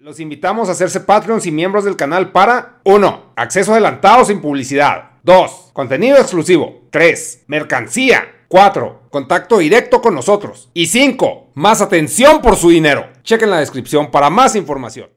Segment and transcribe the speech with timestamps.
[0.00, 3.32] Los invitamos a hacerse Patreons y miembros del canal para 1.
[3.34, 5.10] Acceso adelantado sin publicidad.
[5.24, 5.70] 2.
[5.72, 6.82] Contenido exclusivo.
[6.92, 7.46] 3.
[7.48, 8.44] Mercancía.
[8.46, 9.08] 4.
[9.10, 10.70] Contacto directo con nosotros.
[10.72, 11.50] Y 5.
[11.54, 13.08] Más atención por su dinero.
[13.24, 15.10] Chequen la descripción para más información.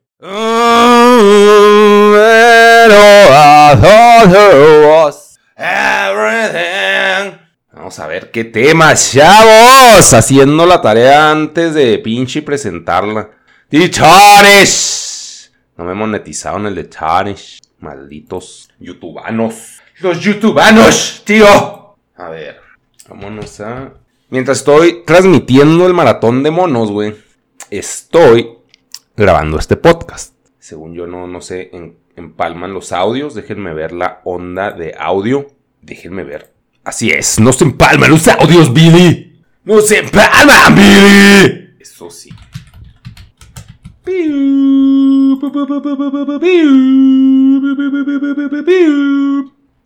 [7.71, 10.11] Vamos a ver qué tema, chavos.
[10.11, 13.40] Haciendo la tarea antes de pinche presentarla.
[13.71, 15.49] Titanes.
[15.77, 17.61] No me monetizaron el de Titanes.
[17.79, 19.79] Malditos youtubanos.
[19.99, 21.95] Los youtubanos, tío.
[22.17, 22.59] A ver,
[23.07, 23.93] vámonos a...
[24.27, 27.15] Mientras estoy transmitiendo el maratón de monos, güey,
[27.69, 28.57] estoy
[29.15, 30.35] grabando este podcast.
[30.59, 31.71] Según yo no, no sé,
[32.17, 33.35] empalman los audios.
[33.35, 35.47] Déjenme ver la onda de audio.
[35.81, 36.53] Déjenme ver.
[36.83, 39.41] Así es, no se empalman los audios, Billy.
[39.63, 41.77] No se empalman, Billy.
[41.79, 42.31] Eso sí.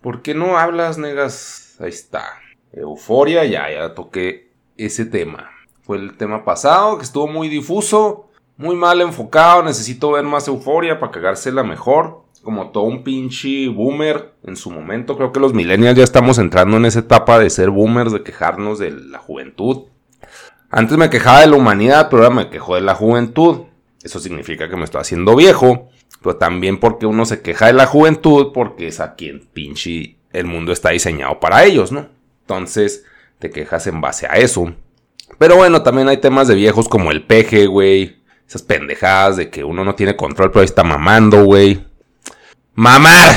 [0.02, 1.76] ¿Por qué no hablas, negas?
[1.80, 2.24] Ahí está.
[2.72, 5.50] Euforia, ya, ya toqué ese tema.
[5.82, 9.64] Fue el tema pasado, que estuvo muy difuso, muy mal enfocado.
[9.64, 12.24] Necesito ver más euforia para cagársela mejor.
[12.42, 15.18] Como todo un pinche boomer en su momento.
[15.18, 18.80] Creo que los millennials ya estamos entrando en esa etapa de ser boomers, de quejarnos
[18.80, 19.88] de la juventud.
[20.70, 23.66] Antes me quejaba de la humanidad, pero ahora me quejo de la juventud.
[24.06, 25.90] Eso significa que me estoy haciendo viejo.
[26.22, 30.46] Pero también porque uno se queja de la juventud, porque es a quien pinche el
[30.46, 32.08] mundo está diseñado para ellos, ¿no?
[32.42, 33.04] Entonces,
[33.40, 34.72] te quejas en base a eso.
[35.40, 38.22] Pero bueno, también hay temas de viejos como el peje, güey.
[38.48, 41.84] Esas pendejadas de que uno no tiene control, pero ahí está mamando, güey.
[42.76, 43.36] Mamar.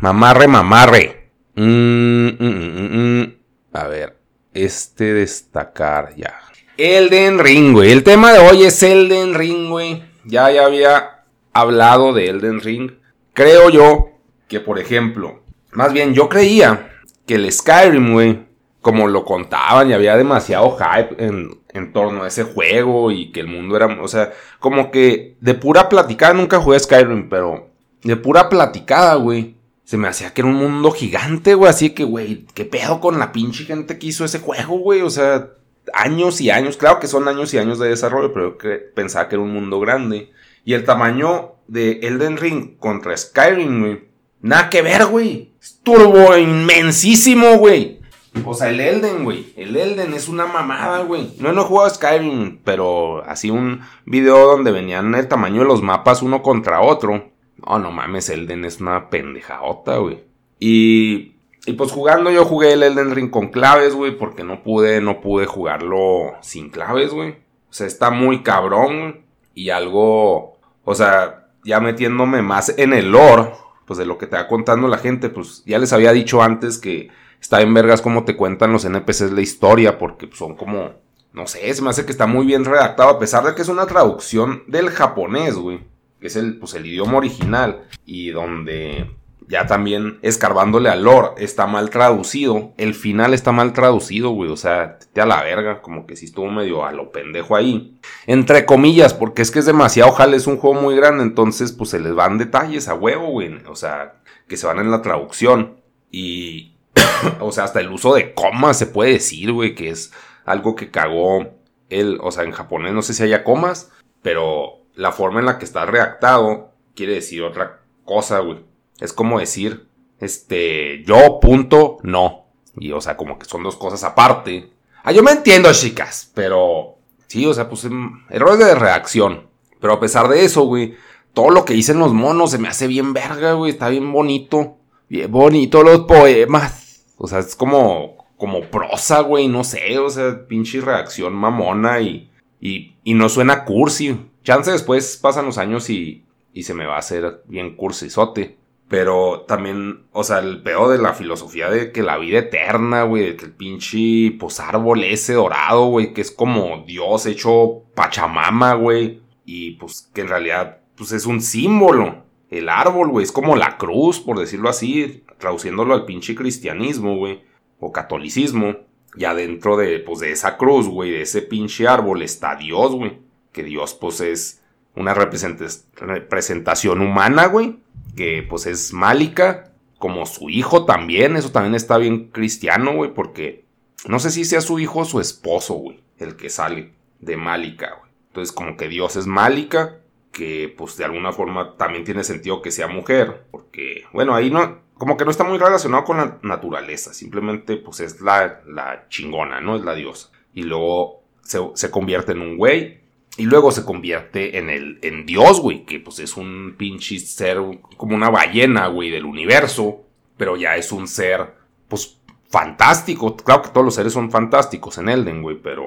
[0.00, 1.30] Mamarre, mamarre.
[1.54, 3.34] Mm, mm, mm,
[3.72, 4.18] a ver.
[4.52, 6.34] Este destacar ya.
[6.78, 7.92] Elden Ring, güey.
[7.92, 10.02] El tema de hoy es Elden Ring, güey.
[10.24, 12.92] Ya, ya había hablado de Elden Ring.
[13.34, 14.10] Creo yo
[14.48, 16.90] que, por ejemplo, más bien yo creía
[17.26, 18.46] que el Skyrim, güey,
[18.80, 23.40] como lo contaban y había demasiado hype en, en, torno a ese juego y que
[23.40, 27.70] el mundo era, o sea, como que de pura platicada, nunca jugué Skyrim, pero
[28.02, 29.56] de pura platicada, güey.
[29.84, 31.68] Se me hacía que era un mundo gigante, güey.
[31.68, 35.02] Así que, güey, ¿qué pedo con la pinche gente que hizo ese juego, güey?
[35.02, 35.50] O sea,
[35.94, 36.76] años y años.
[36.76, 39.80] Claro que son años y años de desarrollo, pero yo pensaba que era un mundo
[39.80, 40.32] grande.
[40.64, 44.04] Y el tamaño de Elden Ring contra Skyrim, güey.
[44.40, 45.52] Nada que ver, güey.
[45.60, 48.00] Es turbo inmensísimo, güey.
[48.44, 49.52] O sea, el Elden, güey.
[49.56, 51.34] El Elden es una mamada, güey.
[51.38, 55.82] No, no he jugado Skyrim, pero así un video donde venían el tamaño de los
[55.82, 57.30] mapas uno contra otro.
[57.64, 60.20] No, no mames, Elden es una pendejadota, güey.
[60.58, 61.31] Y,
[61.66, 65.20] y pues jugando yo jugué el Elden Ring con claves, güey, porque no pude, no
[65.20, 67.30] pude jugarlo sin claves, güey.
[67.70, 69.24] O sea, está muy cabrón,
[69.54, 73.52] Y algo, o sea, ya metiéndome más en el lore,
[73.86, 76.78] pues de lo que te va contando la gente, pues ya les había dicho antes
[76.78, 80.92] que está en vergas como te cuentan los NPCs la historia, porque son como,
[81.32, 83.68] no sé, se me hace que está muy bien redactado, a pesar de que es
[83.68, 85.80] una traducción del japonés, güey
[86.22, 89.10] que es el, pues, el idioma original, y donde
[89.52, 92.72] ya también escarbándole al lore está mal traducido.
[92.78, 94.50] El final está mal traducido, güey.
[94.50, 98.00] O sea, te a la verga, como que si estuvo medio a lo pendejo ahí.
[98.26, 101.90] Entre comillas, porque es que es demasiado jale, es un juego muy grande, entonces pues
[101.90, 103.58] se les van detalles a huevo, güey.
[103.66, 105.82] O sea, que se van en la traducción.
[106.10, 106.78] Y,
[107.40, 110.14] o sea, hasta el uso de comas se puede decir, güey, que es
[110.46, 111.58] algo que cagó
[111.90, 112.18] él.
[112.22, 113.92] O sea, en japonés no sé si haya comas,
[114.22, 118.71] pero la forma en la que está redactado quiere decir otra cosa, güey.
[119.02, 119.88] Es como decir,
[120.20, 122.44] este, yo punto no.
[122.76, 124.70] Y o sea, como que son dos cosas aparte.
[125.02, 129.48] Ah, yo me entiendo, chicas, pero sí, o sea, pues em, errores de redacción.
[129.80, 130.94] Pero a pesar de eso, güey,
[131.34, 134.76] todo lo que dicen los monos se me hace bien verga, güey, está bien bonito.
[135.08, 137.04] Bien bonito los poemas.
[137.18, 142.30] O sea, es como, como prosa, güey, no sé, o sea, pinche redacción mamona y,
[142.60, 144.16] y, y no suena cursi.
[144.44, 148.61] Chance después pasan los años y, y se me va a hacer bien cursisote.
[148.92, 153.24] Pero también, o sea, el peor de la filosofía de que la vida eterna, güey,
[153.24, 158.74] de que el pinche, pues, árbol ese dorado, güey, que es como Dios hecho Pachamama,
[158.74, 159.22] güey.
[159.46, 162.24] Y pues que en realidad, pues es un símbolo.
[162.50, 167.42] El árbol, güey, es como la cruz, por decirlo así, traduciéndolo al pinche cristianismo, güey,
[167.80, 168.76] o catolicismo.
[169.16, 173.22] Y adentro de, pues, de esa cruz, güey, de ese pinche árbol está Dios, güey
[173.52, 174.60] que Dios pues es
[174.96, 177.78] una representación humana, güey,
[178.16, 183.64] que pues es málica, como su hijo también, eso también está bien cristiano, güey, porque
[184.06, 187.94] no sé si sea su hijo o su esposo, güey, el que sale de málica,
[187.98, 188.10] güey.
[188.28, 189.98] Entonces como que Dios es málica
[190.32, 194.80] que pues de alguna forma también tiene sentido que sea mujer, porque bueno, ahí no,
[194.94, 199.60] como que no está muy relacionado con la naturaleza, simplemente pues es la, la chingona,
[199.60, 199.76] ¿no?
[199.76, 200.30] Es la diosa.
[200.54, 203.01] Y luego se, se convierte en un güey
[203.36, 207.58] y luego se convierte en el en Dios, güey, que pues es un pinche ser
[207.96, 210.04] como una ballena, güey, del universo,
[210.36, 211.54] pero ya es un ser
[211.88, 212.20] pues
[212.50, 213.36] fantástico.
[213.36, 215.84] Claro que todos los seres son fantásticos en Elden, güey, pero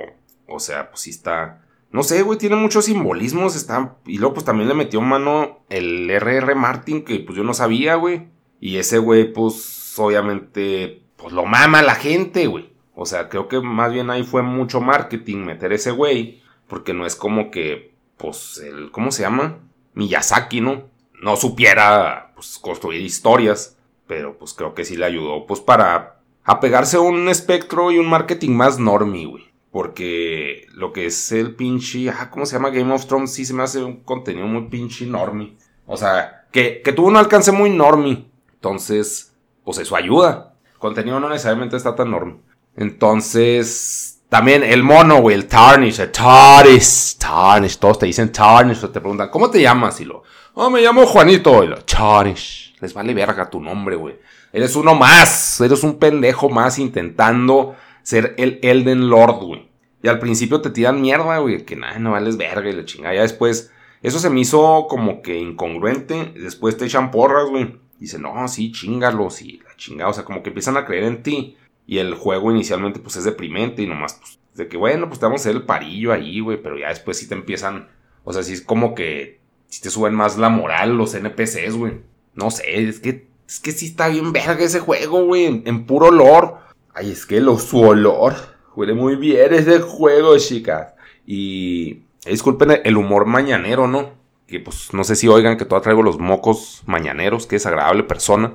[0.48, 1.62] o sea, pues sí está
[1.92, 6.10] no sé, güey, tiene muchos simbolismos, está y luego pues también le metió mano el
[6.10, 8.28] RR Martin que pues yo no sabía, güey.
[8.60, 12.74] Y ese güey pues obviamente pues lo mama la gente, güey.
[12.96, 17.06] O sea, creo que más bien ahí fue mucho marketing meter ese güey porque no
[17.06, 19.60] es como que, pues, el, ¿cómo se llama?
[19.94, 20.84] Miyazaki, ¿no?
[21.22, 23.78] No supiera, pues, construir historias.
[24.08, 28.08] Pero, pues, creo que sí le ayudó, pues, para apegarse a un espectro y un
[28.08, 29.46] marketing más normie, güey.
[29.72, 32.70] Porque lo que es el pinche, ah, ¿cómo se llama?
[32.70, 35.58] Game of Thrones sí se me hace un contenido muy pinche normie.
[35.86, 38.26] O sea, que, que tuvo un alcance muy normie.
[38.54, 39.36] Entonces,
[39.66, 40.56] pues eso ayuda.
[40.74, 42.38] El contenido no necesariamente está tan normie.
[42.78, 48.90] Entonces, también el mono, güey, el Tarnish, el Tarnish, Tarnish, todos te dicen Tarnish, o
[48.90, 50.02] te preguntan, ¿cómo te llamas?
[50.02, 50.24] Y lo,
[50.54, 52.76] oh, me llamo Juanito, y lo, Tarnish.
[52.82, 54.16] Les vale verga tu nombre, güey.
[54.52, 59.70] Eres uno más, eres un pendejo más intentando ser el Elden Lord, güey.
[60.02, 63.16] Y al principio te tiran mierda, güey, que nada, no vales verga y la chingada.
[63.16, 63.72] Ya después,
[64.04, 66.34] eso se me hizo como que incongruente.
[66.36, 67.80] Después te echan porras, güey.
[68.00, 70.12] Dicen, no, sí, chingalos y la chingada.
[70.12, 71.58] O sea, como que empiezan a creer en ti.
[71.88, 75.26] Y el juego inicialmente pues es deprimente y nomás pues de que bueno, pues te
[75.26, 77.90] vamos a hacer el parillo ahí, güey, pero ya después sí te empiezan,
[78.24, 82.00] o sea, sí es como que si te suben más la moral los NPCs, güey.
[82.34, 86.08] No sé, es que es que sí está bien verga ese juego, güey, en, puro
[86.08, 86.60] olor.
[86.94, 88.34] Ay, es que lo, su olor
[88.76, 90.94] huele muy bien ese juego, chicas.
[91.26, 94.14] Y eh, disculpen el humor mañanero, ¿no?
[94.48, 98.54] Que pues no sé si oigan que todavía traigo los mocos mañaneros, qué desagradable persona.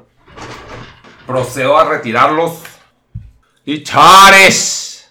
[1.26, 2.62] Procedo a retirarlos
[3.72, 5.08] y Chares.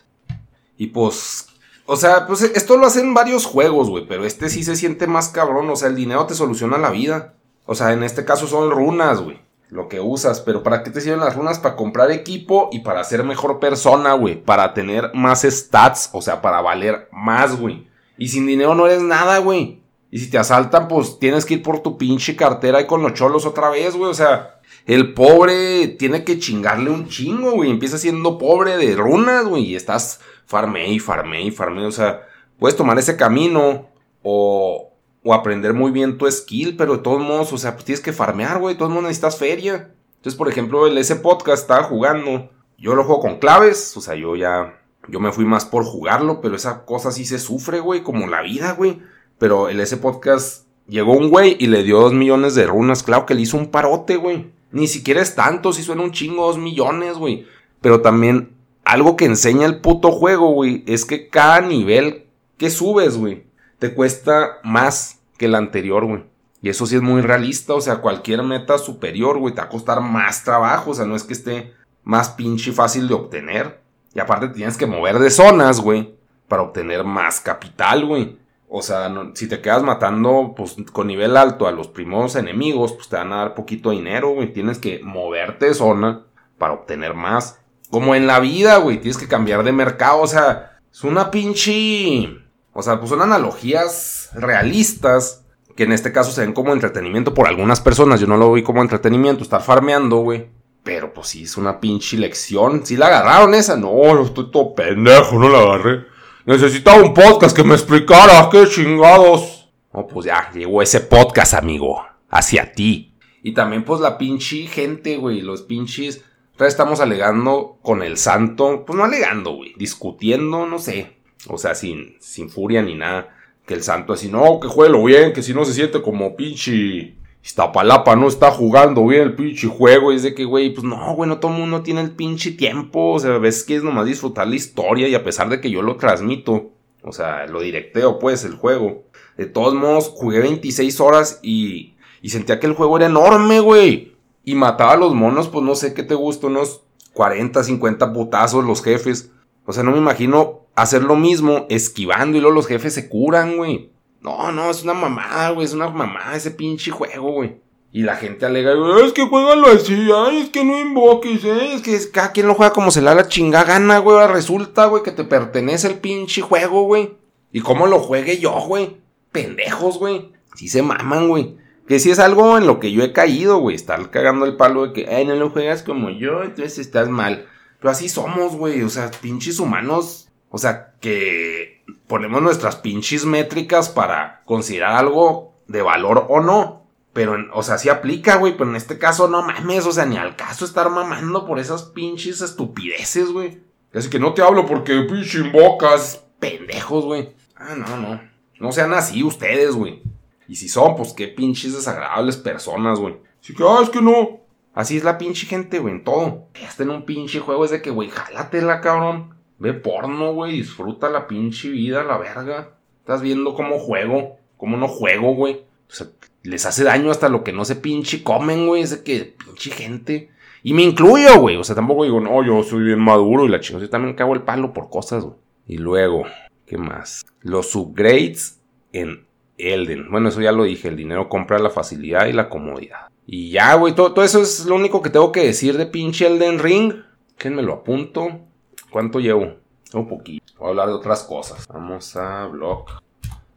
[0.77, 1.47] Y pues,
[1.85, 5.29] o sea, pues esto lo hacen varios juegos, güey, pero este sí se siente más
[5.29, 7.35] cabrón, o sea, el dinero te soluciona la vida.
[7.65, 9.39] O sea, en este caso son runas, güey,
[9.69, 11.59] lo que usas, pero ¿para qué te sirven las runas?
[11.59, 16.41] Para comprar equipo y para ser mejor persona, güey, para tener más stats, o sea,
[16.41, 17.87] para valer más, güey.
[18.17, 19.81] Y sin dinero no eres nada, güey.
[20.11, 23.13] Y si te asaltan, pues tienes que ir por tu pinche cartera y con los
[23.13, 27.69] cholos otra vez, güey, o sea, el pobre tiene que chingarle un chingo, güey.
[27.69, 29.65] Empieza siendo pobre de runas, güey.
[29.65, 31.85] Y estás farme y farme y farme.
[31.85, 32.27] O sea,
[32.57, 33.87] puedes tomar ese camino
[34.23, 34.91] o,
[35.23, 38.13] o aprender muy bien tu skill, pero de todos modos, o sea, pues tienes que
[38.13, 38.73] farmear, güey.
[38.73, 39.93] De todos modos necesitas feria.
[40.15, 42.49] Entonces, por ejemplo, el ese podcast estaba jugando.
[42.77, 44.75] Yo lo juego con claves, o sea, yo ya.
[45.07, 48.41] Yo me fui más por jugarlo, pero esa cosa sí se sufre, güey, como la
[48.41, 48.99] vida, güey.
[49.37, 53.03] Pero el ese podcast llegó un güey y le dio dos millones de runas.
[53.03, 54.51] Claro que le hizo un parote, güey.
[54.71, 57.47] Ni siquiera es tanto, si suena un chingo, dos millones, güey.
[57.81, 62.25] Pero también algo que enseña el puto juego, güey, es que cada nivel
[62.57, 63.45] que subes, güey,
[63.77, 66.23] te cuesta más que el anterior, güey.
[66.61, 69.69] Y eso sí es muy realista, o sea, cualquier meta superior, güey, te va a
[69.69, 71.73] costar más trabajo, o sea, no es que esté
[72.03, 73.79] más pinche fácil de obtener.
[74.13, 76.15] Y aparte tienes que mover de zonas, güey,
[76.47, 78.37] para obtener más capital, güey.
[78.71, 83.09] O sea, si te quedas matando pues, con nivel alto a los primeros enemigos, pues
[83.09, 84.53] te van a dar poquito dinero, güey.
[84.53, 86.27] Tienes que moverte de zona
[86.59, 87.59] para obtener más.
[87.89, 89.01] Como en la vida, güey.
[89.01, 90.21] Tienes que cambiar de mercado.
[90.21, 92.29] O sea, es una pinche...
[92.71, 95.45] O sea, pues son analogías realistas.
[95.75, 98.19] Que en este caso se ven como entretenimiento por algunas personas.
[98.19, 99.41] Yo no lo vi como entretenimiento.
[99.41, 100.47] Estar farmeando, güey.
[100.83, 102.85] Pero pues sí, es una pinche lección.
[102.85, 103.75] Si la agarraron esa.
[103.75, 106.08] No, no estoy todo pendejo, no la agarré.
[106.49, 109.69] Necesitaba un podcast que me explicara qué chingados.
[109.91, 112.03] Oh, pues ya, llegó ese podcast, amigo.
[112.27, 113.13] Hacia ti.
[113.43, 115.41] Y también, pues, la pinche gente, güey.
[115.41, 116.23] Los pinches.
[116.57, 118.83] Estamos alegando con el santo.
[118.83, 119.75] Pues no alegando, güey.
[119.77, 121.17] Discutiendo, no sé.
[121.49, 123.29] O sea, sin, sin furia ni nada.
[123.67, 127.15] Que el santo así, no, que juegue bien, que si no se siente como pinche
[127.43, 130.11] Iztapalapa no está jugando bien el pinche juego.
[130.11, 133.13] Y es de que, güey, pues no, güey, no todo mundo tiene el pinche tiempo.
[133.13, 135.07] O sea, ves que es nomás disfrutar la historia.
[135.07, 136.71] Y a pesar de que yo lo transmito,
[137.03, 139.03] o sea, lo directeo, pues, el juego.
[139.37, 144.15] De todos modos, jugué 26 horas y, y sentía que el juego era enorme, güey.
[144.43, 146.81] Y mataba a los monos, pues no sé qué te gusta, unos
[147.13, 149.31] 40, 50 putazos los jefes.
[149.65, 153.57] O sea, no me imagino hacer lo mismo esquivando y luego los jefes se curan,
[153.57, 153.91] güey.
[154.21, 157.57] No, no, es una mamada, güey, es una mamada ese pinche juego, güey.
[157.91, 158.73] Y la gente alega,
[159.03, 161.73] es que juégalo así, ay, es que no invoques, ¿eh?
[161.73, 164.27] es que cada quien lo juega como se le da la chinga gana, güey.
[164.27, 167.17] Resulta, güey, que te pertenece el pinche juego, güey.
[167.51, 168.97] ¿Y cómo lo juegue yo, güey?
[169.31, 170.31] Pendejos, güey.
[170.53, 171.55] Sí se maman, güey.
[171.87, 173.75] Que sí es algo en lo que yo he caído, güey.
[173.75, 177.47] Estar cagando el palo de que, ay, no lo juegas como yo, entonces estás mal.
[177.79, 178.83] Pero así somos, güey.
[178.83, 180.29] O sea, pinches humanos.
[180.49, 181.68] O sea, que
[182.09, 186.87] ponemos nuestras pinches métricas para considerar algo de valor o no.
[187.13, 188.57] Pero, o sea, sí aplica, güey.
[188.57, 189.85] Pero en este caso, no mames.
[189.85, 193.61] O sea, ni al caso estar mamando por esas pinches estupideces, güey.
[193.93, 196.25] Así que no te hablo porque pinche invocas.
[196.39, 197.33] Pendejos, güey.
[197.55, 198.21] Ah, no, no.
[198.59, 200.01] No sean así ustedes, güey.
[200.47, 203.17] Y si son, pues qué pinches desagradables personas, güey.
[203.41, 204.39] Así que, ah, es que no.
[204.73, 206.47] Así es la pinche gente, güey, en todo.
[206.67, 209.35] Hasta en un pinche juego es de que, güey, jálatela, cabrón.
[209.59, 212.77] Ve porno, güey, disfruta la pinche vida, la verga.
[212.99, 215.55] Estás viendo cómo juego, cómo no juego, güey.
[215.89, 216.07] O sea,
[216.43, 218.83] les hace daño hasta lo que no se pinche comen, güey.
[218.83, 220.29] Es que pinche gente.
[220.63, 221.57] Y me incluyo, güey.
[221.57, 223.85] O sea, tampoco digo, no, yo soy bien maduro y la chingada.
[223.85, 225.35] Yo también cago el palo por cosas, güey.
[225.67, 226.23] Y luego,
[226.65, 227.25] ¿qué más?
[227.41, 228.59] Los upgrades
[228.93, 229.25] en
[229.57, 230.09] Elden.
[230.09, 230.87] Bueno, eso ya lo dije.
[230.87, 233.09] El dinero compra la facilidad y la comodidad.
[233.25, 236.27] Y ya, güey, todo, todo, eso es lo único que tengo que decir de pinche
[236.27, 236.93] Elden Ring.
[237.37, 238.41] Que me lo apunto.
[238.89, 239.55] ¿Cuánto llevo?
[239.93, 240.53] Un poquito.
[240.57, 241.67] Voy a hablar de otras cosas.
[241.67, 242.85] Vamos a blog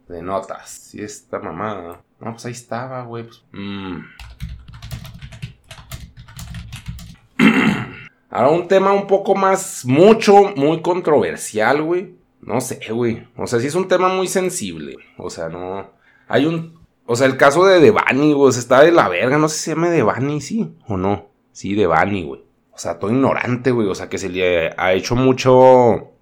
[0.08, 0.70] de notas.
[0.70, 2.02] Si esta mamada.
[2.20, 3.24] No, pues ahí estaba, güey.
[3.24, 4.00] Pues, mm.
[8.30, 12.14] Ahora un tema un poco más, mucho, muy controversial, güey.
[12.40, 13.28] No sé, güey.
[13.36, 14.96] O sea, sí es un tema muy sensible.
[15.18, 15.90] O sea, no.
[16.28, 19.38] Hay un o sea, el caso de Devani, güey, está de la verga.
[19.38, 21.28] No sé si se llama Devani, sí o no.
[21.52, 22.42] Sí, Devani, güey.
[22.74, 23.88] O sea, todo ignorante, güey.
[23.88, 26.12] O sea, que se le ha hecho mucho.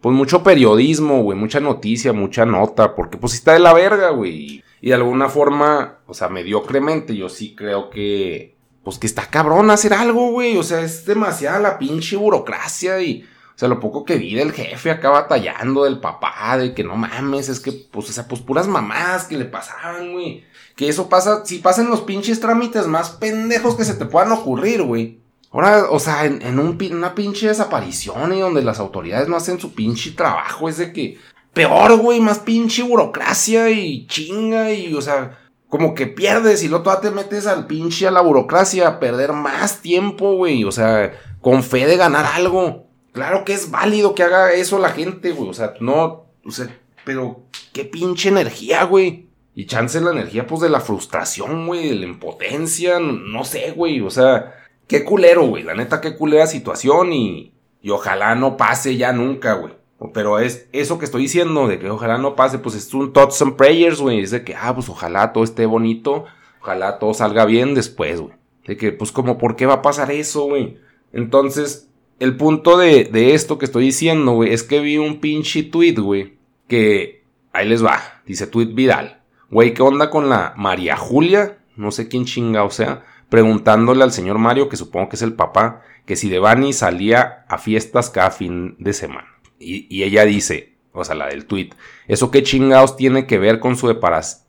[0.00, 1.38] Pues mucho periodismo, güey.
[1.38, 2.94] Mucha noticia, mucha nota.
[2.94, 4.62] Porque pues está de la verga, güey.
[4.80, 8.56] Y de alguna forma, o sea, mediocremente, yo sí creo que.
[8.82, 10.56] Pues que está cabrón hacer algo, güey.
[10.56, 13.24] O sea, es demasiada la pinche burocracia y.
[13.54, 16.96] O sea, lo poco que vi del jefe acá batallando del papá, de que no
[16.96, 20.44] mames, es que, pues, o sea, pues puras mamás que le pasaban, güey.
[20.76, 24.82] Que eso pasa, si pasan los pinches trámites más pendejos que se te puedan ocurrir,
[24.82, 25.20] güey.
[25.52, 29.74] Ahora, o sea, en, un, una pinche desaparición y donde las autoridades no hacen su
[29.74, 31.18] pinche trabajo, es de que
[31.52, 35.38] peor, güey, más pinche burocracia y chinga y, o sea,
[35.68, 39.32] como que pierdes y luego todavía te metes al pinche a la burocracia a perder
[39.32, 42.86] más tiempo, güey, o sea, con fe de ganar algo.
[43.12, 45.48] Claro que es válido que haga eso la gente, güey.
[45.48, 46.26] O sea, no.
[46.44, 46.68] O sea,
[47.04, 47.42] pero
[47.72, 49.26] qué pinche energía, güey.
[49.54, 54.00] Y chance la energía, pues, de la frustración, güey, de la impotencia, no, sé, güey.
[54.00, 54.59] O sea,
[54.90, 55.62] qué culero, güey.
[55.62, 59.72] La neta, qué culera situación y, y ojalá no pase ya nunca, güey.
[60.12, 63.40] Pero es eso que estoy diciendo, de que ojalá no pase, pues es un thoughts
[63.40, 64.20] and prayers, güey.
[64.20, 66.24] Es de que, ah, pues ojalá todo esté bonito,
[66.60, 68.34] ojalá todo salga bien después, güey.
[68.66, 70.78] De que, pues, como, ¿por qué va a pasar eso, güey?
[71.12, 75.62] Entonces, el punto de, de esto que estoy diciendo, güey, es que vi un pinche
[75.62, 76.34] tweet, güey,
[76.66, 79.20] que ahí les va, dice tweet Vidal.
[79.50, 81.58] Güey, ¿qué onda con la María Julia?
[81.76, 85.32] No sé quién chinga, o sea, preguntándole al señor Mario, que supongo que es el
[85.32, 89.28] papá, que si Devani salía a fiestas cada fin de semana.
[89.58, 91.70] Y, y ella dice, o sea, la del tweet,
[92.08, 93.88] ¿eso qué chingados tiene que ver con su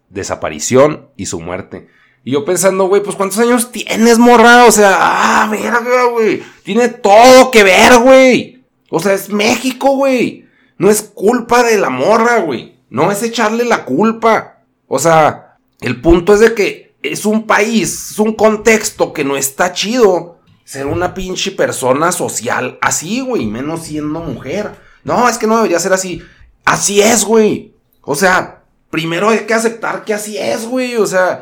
[0.09, 1.87] desaparición y su muerte?
[2.23, 4.65] Y yo pensando, güey, pues ¿cuántos años tienes, morra?
[4.65, 6.43] O sea, ah, verga, güey.
[6.63, 8.63] Tiene todo que ver, güey.
[8.89, 10.47] O sea, es México, güey.
[10.77, 12.75] No es culpa de la morra, güey.
[12.89, 14.63] No es echarle la culpa.
[14.87, 19.35] O sea, el punto es de que es un país, es un contexto que no
[19.35, 24.71] está chido ser una pinche persona social así, güey, menos siendo mujer.
[25.03, 26.21] No, es que no debería ser así.
[26.63, 27.73] Así es, güey.
[28.01, 30.95] O sea, primero hay que aceptar que así es, güey.
[30.95, 31.41] O sea,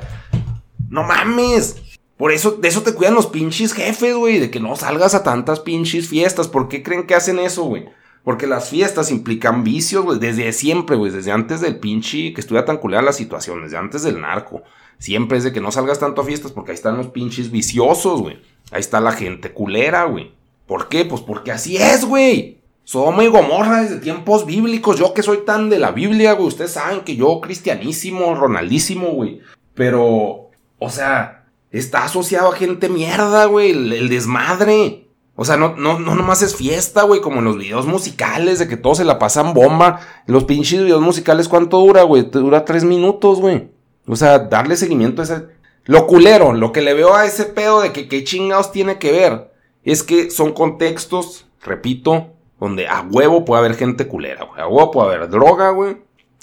[0.90, 1.76] no mames.
[2.18, 4.40] Por eso, de eso te cuidan los pinches jefes, güey.
[4.40, 6.48] De que no salgas a tantas pinches fiestas.
[6.48, 7.88] ¿Por qué creen que hacen eso, güey?
[8.30, 10.20] Porque las fiestas implican vicios, güey.
[10.20, 11.12] Desde siempre, güey.
[11.12, 13.64] Desde antes del pinche que estuviera tan culera la situación.
[13.64, 14.62] Desde antes del narco.
[15.00, 18.22] Siempre es de que no salgas tanto a fiestas porque ahí están los pinches viciosos,
[18.22, 18.40] güey.
[18.70, 20.32] Ahí está la gente culera, güey.
[20.68, 21.06] ¿Por qué?
[21.06, 22.60] Pues porque así es, güey.
[22.84, 25.00] Sodoma y Gomorra desde tiempos bíblicos.
[25.00, 26.50] Yo que soy tan de la Biblia, güey.
[26.50, 29.40] Ustedes saben que yo cristianísimo, ronaldísimo, güey.
[29.74, 35.09] Pero o sea, está asociado a gente mierda, güey, el, desmadre.
[35.42, 38.68] O sea, no, no, no nomás es fiesta, güey, como en los videos musicales, de
[38.68, 40.02] que todos se la pasan bomba.
[40.26, 42.24] Los pinches videos musicales, ¿cuánto dura, güey?
[42.24, 43.70] Dura tres minutos, güey.
[44.06, 45.48] O sea, darle seguimiento a ese...
[45.86, 49.14] Lo culero, lo que le veo a ese pedo de que qué chingados tiene que
[49.14, 49.54] ver,
[49.86, 54.62] es que son contextos, repito, donde a huevo puede haber gente culera, güey.
[54.62, 56.00] A huevo puede haber droga, güey.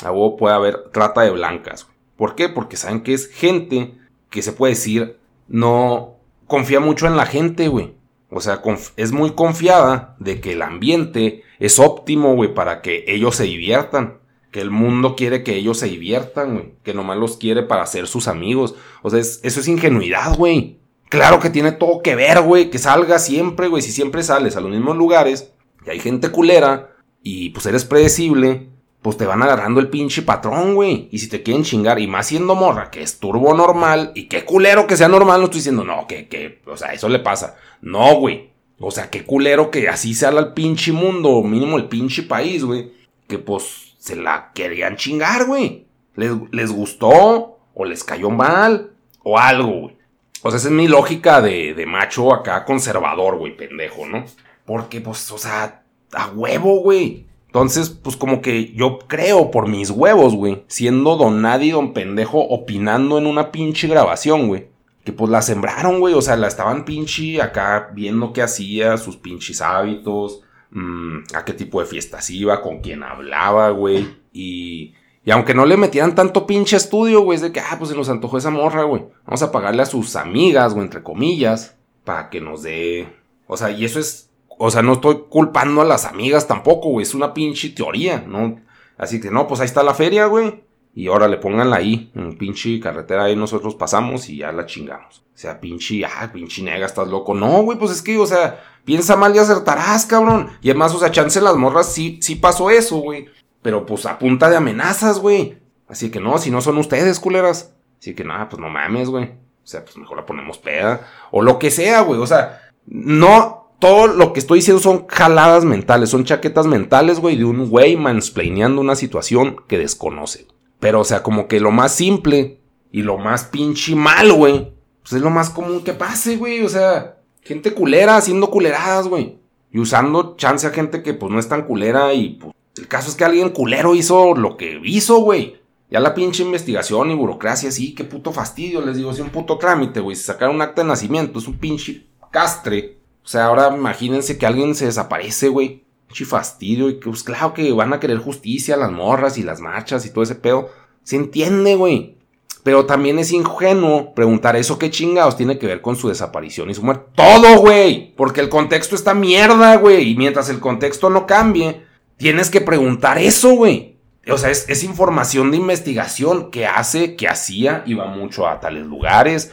[0.07, 1.99] A huevo puede haber trata de blancas, güey.
[2.17, 2.49] ¿Por qué?
[2.49, 3.93] Porque saben que es gente
[4.31, 6.15] que se puede decir, no
[6.47, 7.96] confía mucho en la gente, güey.
[8.31, 8.61] O sea,
[8.97, 14.19] es muy confiada de que el ambiente es óptimo, güey, para que ellos se diviertan.
[14.51, 16.75] que el mundo quiere que ellos se diviertan, güey.
[16.83, 18.75] Que nomás los quiere para ser sus amigos.
[19.03, 20.81] O sea, eso es ingenuidad, güey.
[21.11, 22.71] Claro que tiene todo que ver, güey.
[22.71, 23.83] Que salga siempre, güey.
[23.83, 25.53] Si siempre sales a los mismos lugares
[25.85, 28.71] y hay gente culera y pues eres predecible,
[29.07, 31.09] pues te van agarrando el pinche patrón, güey.
[31.13, 34.45] Y si te quieren chingar, y más siendo morra, que es turbo normal, y qué
[34.45, 37.55] culero que sea normal, no estoy diciendo, no, que, que, o sea, eso le pasa.
[37.81, 38.51] No, güey.
[38.81, 42.95] O sea, qué culero que así sea el pinche mundo, mínimo el pinche país, güey.
[43.29, 45.87] Que pues se la querían chingar, güey.
[46.17, 48.91] Les, les gustó, o les cayó mal,
[49.23, 49.97] o algo, güey.
[50.43, 54.25] O sea, esa es mi lógica de, de macho acá conservador, güey, pendejo, ¿no?
[54.65, 57.27] Porque, pues, o sea, a huevo, güey.
[57.57, 60.65] Entonces, pues como que yo creo por mis huevos, güey.
[60.67, 64.67] Siendo don nadie, don pendejo, opinando en una pinche grabación, güey.
[65.05, 66.13] Que pues la sembraron, güey.
[66.13, 71.55] O sea, la estaban pinche acá viendo qué hacía, sus pinches hábitos, mmm, a qué
[71.55, 74.07] tipo de fiestas iba, con quién hablaba, güey.
[74.35, 74.93] Y,
[75.25, 77.97] y aunque no le metieran tanto pinche estudio, güey, es de que, ah, pues se
[77.97, 79.07] nos antojó esa morra, güey.
[79.25, 83.09] Vamos a pagarle a sus amigas, güey, entre comillas, para que nos dé.
[83.47, 84.26] O sea, y eso es.
[84.59, 87.05] O sea, no estoy culpando a las amigas tampoco, güey.
[87.05, 88.61] Es una pinche teoría, ¿no?
[88.97, 90.65] Así que no, pues ahí está la feria, güey.
[90.95, 95.19] Y ahora le pónganla ahí, pinche carretera ahí nosotros pasamos y ya la chingamos.
[95.19, 97.35] O sea, pinche, ah, pinche nega, estás loco.
[97.35, 100.49] No, güey, pues es que, o sea, piensa mal y acertarás, cabrón.
[100.63, 103.29] Y además, o sea, chance las morras sí, sí pasó eso, güey.
[103.61, 105.59] Pero pues a punta de amenazas, güey.
[105.87, 107.75] Así que no, si no son ustedes, culeras.
[108.01, 109.25] Así que nada, pues no mames, güey.
[109.25, 111.07] O sea, pues mejor la ponemos peda.
[111.31, 112.19] O lo que sea, güey.
[112.19, 117.37] O sea, no todo lo que estoy diciendo son jaladas mentales, son chaquetas mentales, güey,
[117.37, 120.47] de un güey mansplaineando una situación que desconoce.
[120.81, 125.15] Pero, o sea, como que lo más simple y lo más pinche mal, güey, pues
[125.15, 126.63] es lo más común que pase, güey.
[126.63, 129.39] O sea, gente culera haciendo culeradas, güey.
[129.71, 133.11] Y usando chance a gente que pues no es tan culera y pues el caso
[133.11, 135.61] es que alguien culero hizo lo que hizo, güey.
[135.91, 139.57] Ya la pinche investigación y burocracia, sí, qué puto fastidio, les digo, es un puto
[139.57, 140.17] trámite, güey.
[140.17, 142.96] Si sacar un acta de nacimiento es un pinche castre.
[143.27, 145.83] O sea, ahora imagínense que alguien se desaparece, güey.
[146.07, 146.89] Pinche fastidio.
[146.89, 150.11] Y que, pues claro que van a querer justicia, las morras y las marchas y
[150.11, 150.71] todo ese pedo.
[151.03, 152.19] Se entiende, güey.
[152.63, 156.75] Pero también es ingenuo preguntar eso qué chingados tiene que ver con su desaparición y
[156.75, 157.11] su muerte.
[157.17, 158.15] Todo, güey.
[158.15, 160.13] Porque el contexto está mierda, güey.
[160.13, 161.83] Y mientras el contexto no cambie,
[162.17, 163.97] tienes que preguntar eso, güey.
[164.29, 169.53] O sea, es, información de investigación que hace, que hacía, iba mucho a tales lugares,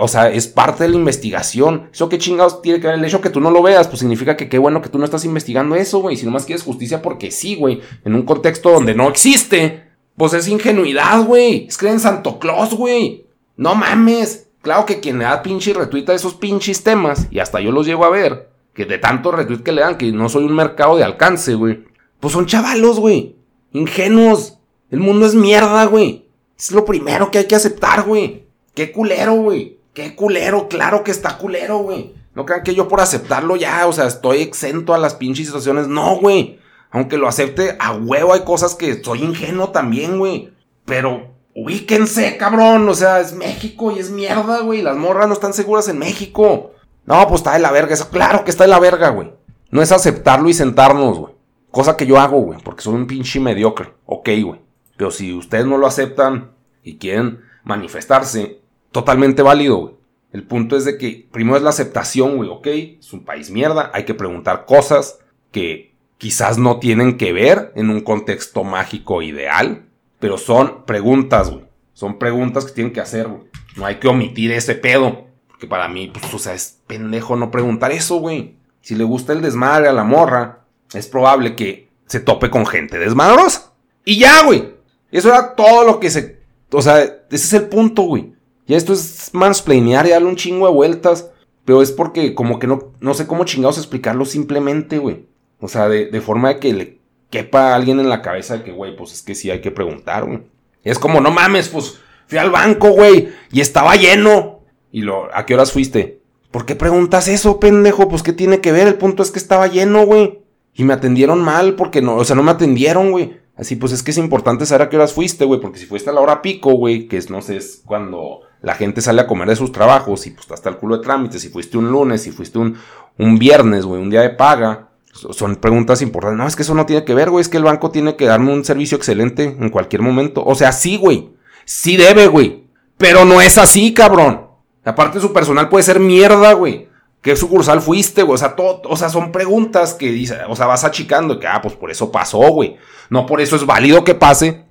[0.00, 1.88] O sea, es parte de la investigación.
[1.92, 4.36] Eso qué chingados tiene que ver el hecho que tú no lo veas, pues significa
[4.36, 6.16] que qué bueno que tú no estás investigando eso, güey.
[6.16, 7.80] Si nomás quieres justicia porque sí, güey.
[8.04, 9.84] En un contexto donde no existe,
[10.16, 11.66] pues es ingenuidad, güey.
[11.66, 13.26] Es creer en Santo Claus, güey.
[13.56, 14.48] No mames.
[14.62, 18.04] Claro que quien le da pinche retuita esos pinches temas, y hasta yo los llego
[18.04, 21.04] a ver, que de tanto retweet que le dan, que no soy un mercado de
[21.04, 21.84] alcance, güey.
[22.20, 23.36] Pues son chavalos, güey.
[23.72, 24.58] Ingenuos.
[24.90, 26.26] El mundo es mierda, güey.
[26.58, 28.47] Es lo primero que hay que aceptar, güey.
[28.78, 29.76] Qué culero, güey.
[29.92, 30.68] Qué culero.
[30.68, 32.14] Claro que está culero, güey.
[32.36, 35.88] No crean que yo por aceptarlo ya, o sea, estoy exento a las pinches situaciones.
[35.88, 36.60] No, güey.
[36.92, 40.52] Aunque lo acepte, a huevo hay cosas que soy ingenuo también, güey.
[40.84, 42.88] Pero ubíquense, cabrón.
[42.88, 44.80] O sea, es México y es mierda, güey.
[44.80, 46.70] Las morras no están seguras en México.
[47.04, 47.96] No, pues está de la verga.
[48.12, 49.32] Claro que está de la verga, güey.
[49.72, 51.34] No es aceptarlo y sentarnos, güey.
[51.72, 53.92] Cosa que yo hago, güey, porque soy un pinche mediocre.
[54.06, 54.60] Ok, güey.
[54.96, 56.52] Pero si ustedes no lo aceptan
[56.84, 58.60] y quieren manifestarse,
[58.92, 59.94] totalmente válido, güey.
[60.32, 63.90] El punto es de que primero es la aceptación, güey, ok, es un país mierda,
[63.94, 65.20] hay que preguntar cosas
[65.50, 69.86] que quizás no tienen que ver en un contexto mágico ideal,
[70.18, 71.64] pero son preguntas, güey.
[71.94, 73.42] Son preguntas que tienen que hacer, güey.
[73.76, 77.50] No hay que omitir ese pedo, porque para mí, pues, o sea, es pendejo no
[77.50, 78.56] preguntar eso, güey.
[78.82, 82.98] Si le gusta el desmadre a la morra, es probable que se tope con gente
[82.98, 83.72] desmadrosa.
[84.04, 84.74] Y ya, güey.
[85.10, 86.38] Eso era todo lo que se...
[86.70, 88.32] O sea, ese es el punto, güey.
[88.68, 91.30] Ya esto es mansplainear y darle un chingo de vueltas.
[91.64, 95.26] Pero es porque como que no, no sé cómo chingados explicarlo simplemente, güey.
[95.60, 96.98] O sea, de, de forma de que le
[97.30, 99.70] quepa a alguien en la cabeza de que, güey, pues es que sí hay que
[99.70, 100.42] preguntar, güey.
[100.84, 104.60] Es como, no mames, pues fui al banco, güey, y estaba lleno.
[104.90, 106.20] Y lo, ¿a qué horas fuiste?
[106.50, 108.08] ¿Por qué preguntas eso, pendejo?
[108.08, 110.40] Pues qué tiene que ver, el punto es que estaba lleno, güey.
[110.74, 113.36] Y me atendieron mal porque no, o sea, no me atendieron, güey.
[113.56, 116.08] Así pues es que es importante saber a qué horas fuiste, güey, porque si fuiste
[116.08, 119.26] a la hora pico, güey, que es, no sé, es cuando la gente sale a
[119.26, 122.22] comer de sus trabajos y pues hasta el culo de trámites, si fuiste un lunes,
[122.22, 122.76] si fuiste un,
[123.18, 126.38] un viernes, güey, un día de paga, son preguntas importantes.
[126.38, 128.26] No, es que eso no tiene que ver, güey, es que el banco tiene que
[128.26, 130.44] darme un servicio excelente en cualquier momento.
[130.44, 131.30] O sea, sí, güey,
[131.64, 132.64] sí debe, güey,
[132.96, 134.46] pero no es así, cabrón.
[134.84, 136.88] Aparte su personal puede ser mierda, güey.
[137.20, 138.34] ¿Qué sucursal fuiste, güey?
[138.34, 141.60] O sea, todo, o sea, son preguntas que dice, o sea, vas achicando que, ah,
[141.60, 142.76] pues por eso pasó, güey.
[143.10, 144.64] No por eso es válido que pase.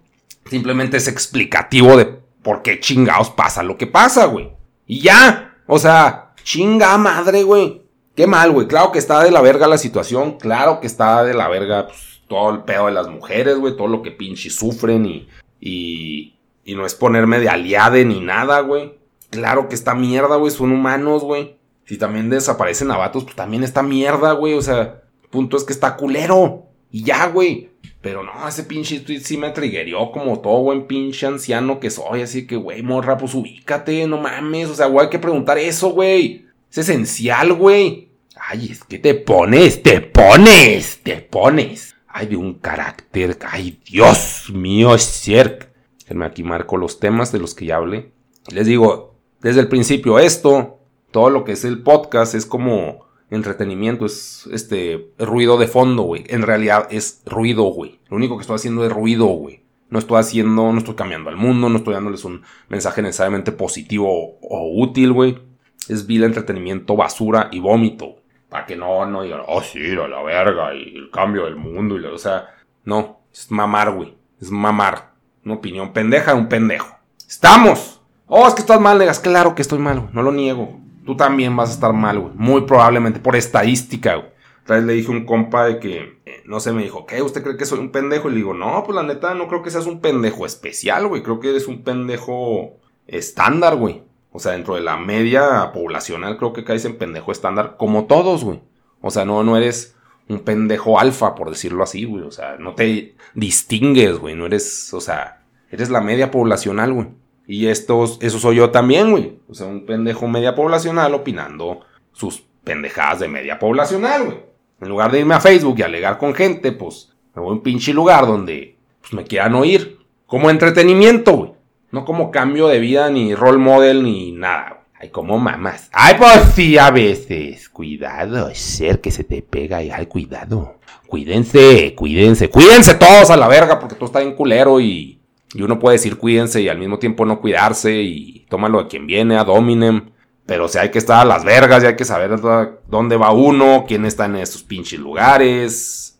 [0.49, 4.53] Simplemente es explicativo de por qué chingados pasa lo que pasa, güey.
[4.85, 5.57] Y ya.
[5.65, 7.81] O sea, chinga madre, güey.
[8.15, 8.69] Qué mal, güey.
[8.69, 10.37] Claro que está de la verga la situación.
[10.37, 13.75] Claro que está de la verga pues, todo el pedo de las mujeres, güey.
[13.75, 15.27] Todo lo que pinche sufren y,
[15.59, 18.97] y, y no es ponerme de aliade ni nada, güey.
[19.29, 20.51] Claro que está mierda, güey.
[20.53, 21.57] Son humanos, güey.
[21.83, 24.53] Si también desaparecen abatos, pues también está mierda, güey.
[24.53, 26.63] O sea, punto es que está culero.
[26.91, 27.71] Y ya, güey.
[28.07, 32.21] Pero no, ese pinche tweet sí me triggerió como todo buen pinche anciano que soy.
[32.21, 34.69] Así que, güey, morra, pues ubícate, no mames.
[34.69, 36.45] O sea, güey, hay que preguntar eso, güey.
[36.71, 38.07] Es esencial, güey.
[38.39, 41.97] Ay, es que te pones, te pones, te pones.
[42.07, 43.37] Ay, de un carácter.
[43.45, 44.95] Ay, Dios mío.
[44.95, 48.13] Déjenme aquí marco los temas de los que ya hablé.
[48.53, 50.79] Les digo, desde el principio, esto
[51.11, 56.23] todo lo que es el podcast es como entretenimiento, es este ruido de fondo, güey.
[56.27, 57.99] En realidad es ruido, güey.
[58.09, 59.63] Lo único que estoy haciendo es ruido, güey.
[59.89, 64.37] No estoy haciendo, no estoy cambiando al mundo, no estoy dándoles un mensaje necesariamente positivo
[64.41, 65.39] o, útil, güey.
[65.87, 68.17] Es vil entretenimiento, basura y vómito.
[68.49, 71.99] Para que no, no digan, oh sí, la, verga y el cambio del mundo.
[71.99, 72.49] Y o sea,
[72.83, 74.15] no, es mamar, güey.
[74.41, 75.13] Es mamar.
[75.43, 76.97] Una opinión pendeja de un pendejo.
[77.27, 78.01] ¡Estamos!
[78.25, 79.19] Oh, es que estás mal, negas.
[79.19, 82.33] Claro que estoy mal, No lo niego tú también vas a estar mal, güey.
[82.35, 84.27] Muy probablemente, por estadística, güey.
[84.63, 87.21] Otra vez le dije a un compa de que, eh, no sé, me dijo, ¿qué?
[87.21, 88.27] ¿Usted cree que soy un pendejo?
[88.27, 91.23] Y le digo, no, pues la neta, no creo que seas un pendejo especial, güey.
[91.23, 92.75] Creo que eres un pendejo
[93.07, 94.03] estándar, güey.
[94.33, 98.43] O sea, dentro de la media poblacional, creo que caes en pendejo estándar, como todos,
[98.43, 98.59] güey.
[98.99, 99.95] O sea, no, no eres
[100.27, 102.23] un pendejo alfa, por decirlo así, güey.
[102.23, 104.35] O sea, no te distingues, güey.
[104.35, 107.07] No eres, o sea, eres la media poblacional, güey.
[107.47, 109.39] Y estos, eso soy yo también, güey.
[109.49, 111.79] O sea, un pendejo media poblacional opinando
[112.11, 114.37] sus pendejadas de media poblacional, güey.
[114.81, 117.63] En lugar de irme a Facebook y alegar con gente, pues me voy a un
[117.63, 119.97] pinche lugar donde pues, me quieran oír.
[120.25, 121.51] Como entretenimiento, güey.
[121.89, 124.81] No como cambio de vida, ni role model, ni nada, güey.
[124.99, 125.89] Ay, como mamás.
[125.93, 127.69] Ay, pues sí, a veces.
[127.69, 130.79] Cuidado, ser que se te pega y ay, cuidado.
[131.07, 135.21] Cuídense, cuídense, cuídense todos a la verga porque tú estás en culero y
[135.53, 139.07] y uno puede decir cuídense y al mismo tiempo no cuidarse y tómalo a quien
[139.07, 140.11] viene, a dominem.
[140.45, 142.39] Pero si hay que estar a las vergas y hay que saber
[142.87, 146.19] dónde va uno, quién está en estos pinches lugares.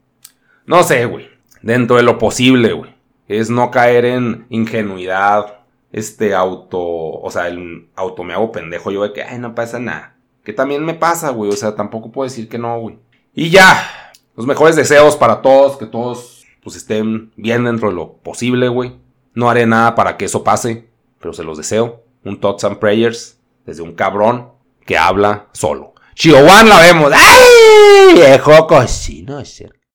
[0.65, 1.29] No sé, güey.
[1.61, 2.93] Dentro de lo posible, güey.
[3.29, 5.59] Es no caer en ingenuidad.
[5.93, 6.79] Este auto.
[6.81, 10.17] O sea, el auto me hago pendejo yo de que, ay, no pasa nada.
[10.43, 11.49] Que también me pasa, güey.
[11.49, 12.97] O sea, tampoco puedo decir que no, güey.
[13.33, 14.11] Y ya.
[14.35, 15.77] Los mejores deseos para todos.
[15.77, 19.06] Que todos, pues, estén bien dentro de lo posible, güey.
[19.37, 20.89] No haré nada para que eso pase,
[21.21, 22.01] pero se los deseo.
[22.25, 24.49] Un Thoughts and Prayers desde un cabrón
[24.83, 25.93] que habla solo.
[26.15, 27.11] Chihuahua la vemos.
[27.15, 28.15] ¡Ay!
[28.15, 29.45] Viejo cocino,